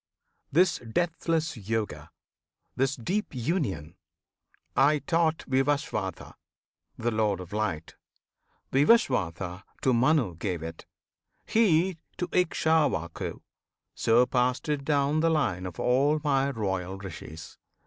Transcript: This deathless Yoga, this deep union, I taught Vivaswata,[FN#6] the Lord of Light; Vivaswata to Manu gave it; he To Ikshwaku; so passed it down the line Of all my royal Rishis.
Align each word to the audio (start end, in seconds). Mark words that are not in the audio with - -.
This 0.51 0.79
deathless 0.79 1.55
Yoga, 1.55 2.09
this 2.75 2.95
deep 2.95 3.35
union, 3.35 3.97
I 4.75 4.97
taught 4.97 5.45
Vivaswata,[FN#6] 5.47 6.33
the 6.97 7.11
Lord 7.11 7.39
of 7.39 7.53
Light; 7.53 7.95
Vivaswata 8.71 9.61
to 9.83 9.93
Manu 9.93 10.33
gave 10.37 10.63
it; 10.63 10.87
he 11.45 11.99
To 12.17 12.25
Ikshwaku; 12.29 13.41
so 13.93 14.25
passed 14.25 14.67
it 14.69 14.83
down 14.83 15.19
the 15.19 15.29
line 15.29 15.67
Of 15.67 15.79
all 15.79 16.19
my 16.23 16.49
royal 16.49 16.97
Rishis. 16.97 17.59